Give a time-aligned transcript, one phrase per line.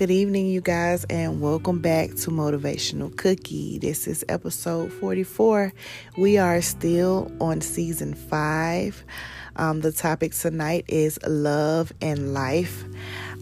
[0.00, 3.78] Good evening, you guys, and welcome back to Motivational Cookie.
[3.78, 5.74] This is episode 44.
[6.16, 9.04] We are still on season five.
[9.56, 12.82] Um, the topic tonight is love and life.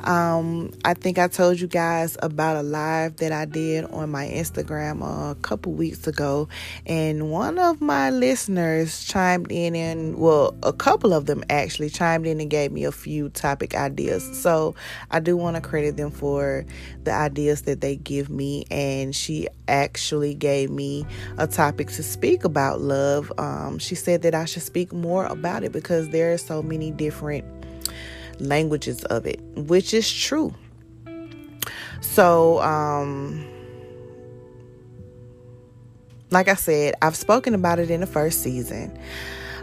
[0.01, 4.27] Um, I think I told you guys about a live that I did on my
[4.27, 6.48] Instagram a couple weeks ago,
[6.87, 12.27] and one of my listeners chimed in, and well, a couple of them actually chimed
[12.27, 14.25] in and gave me a few topic ideas.
[14.41, 14.75] So
[15.11, 16.65] I do want to credit them for
[17.05, 21.05] the ideas that they give me, and she actually gave me
[21.39, 23.33] a topic to speak about love.
[23.39, 26.91] Um, she said that I should speak more about it because there are so many
[26.92, 27.58] different
[28.41, 30.55] languages of it, which is true.
[32.01, 33.47] So, um,
[36.30, 38.98] like I said, I've spoken about it in the first season,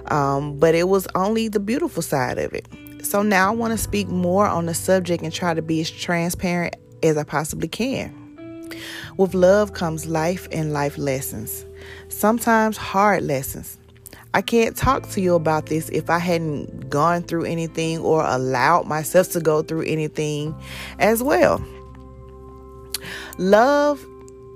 [0.07, 2.67] um, but it was only the beautiful side of it.
[3.03, 5.91] So now I want to speak more on the subject and try to be as
[5.91, 8.13] transparent as I possibly can.
[9.17, 11.65] With love comes life and life lessons,
[12.09, 13.77] sometimes hard lessons.
[14.35, 18.85] I can't talk to you about this if I hadn't gone through anything or allowed
[18.85, 20.53] myself to go through anything
[20.99, 21.65] as well.
[23.37, 24.05] Love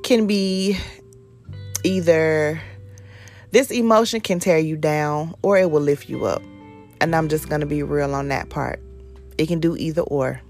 [0.03, 0.77] can be
[1.85, 2.61] either
[3.51, 6.41] this emotion can tear you down or it will lift you up.
[6.99, 8.81] And I'm just going to be real on that part.
[9.37, 10.41] It can do either or.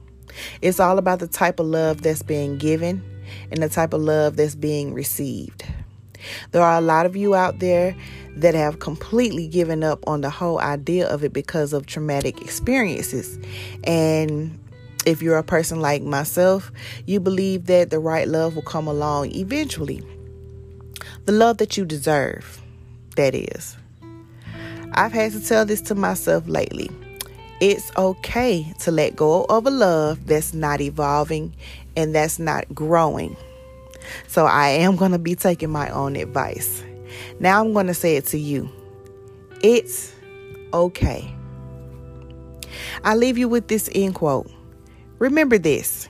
[0.63, 3.03] It's all about the type of love that's being given
[3.52, 5.66] and the type of love that's being received.
[6.52, 7.95] There are a lot of you out there
[8.36, 13.38] that have completely given up on the whole idea of it because of traumatic experiences.
[13.84, 14.58] And
[15.06, 16.72] if you're a person like myself,
[17.06, 20.03] you believe that the right love will come along eventually.
[21.25, 22.62] The love that you deserve,
[23.16, 23.78] that is.
[24.94, 26.90] I've had to tell this to myself lately.
[27.62, 31.53] It's okay to let go of a love that's not evolving
[31.96, 33.36] and that's not growing.
[34.28, 36.84] So I am going to be taking my own advice.
[37.40, 38.70] Now I'm going to say it to you.
[39.62, 40.14] It's
[40.74, 41.34] okay.
[43.03, 44.50] I leave you with this end quote.
[45.19, 46.08] Remember this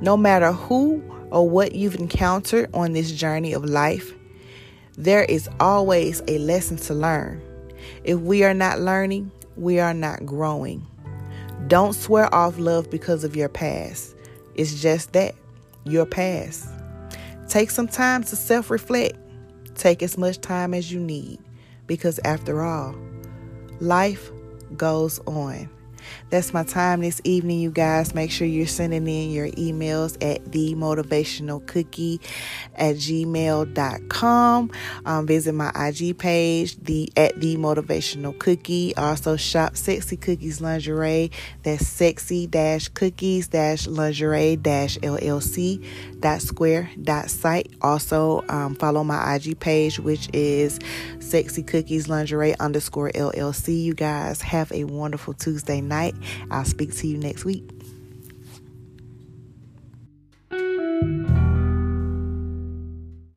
[0.00, 4.14] no matter who or what you've encountered on this journey of life,
[4.96, 7.42] there is always a lesson to learn.
[8.04, 10.86] If we are not learning, we are not growing.
[11.66, 14.14] Don't swear off love because of your past.
[14.54, 15.34] It's just that
[15.84, 16.68] your past.
[17.48, 19.16] Take some time to self reflect.
[19.74, 21.38] Take as much time as you need
[21.86, 22.94] because, after all,
[23.80, 24.30] life
[24.76, 25.70] goes on.
[26.30, 28.14] That's my time this evening, you guys.
[28.14, 32.20] Make sure you're sending in your emails at the motivational cookie
[32.74, 34.70] at gmail.com.
[35.04, 38.96] Um, visit my IG page, the at the motivational cookie.
[38.96, 41.30] Also shop sexy cookies lingerie.
[41.62, 45.84] That's sexy dash cookies dash lingerie dash LLC
[46.20, 47.72] dot square dot site.
[47.82, 50.78] Also um, follow my IG page, which is
[51.20, 53.82] sexy cookies lingerie underscore LLC.
[53.82, 55.87] You guys have a wonderful Tuesday night.
[56.50, 57.77] I'll speak to you next week.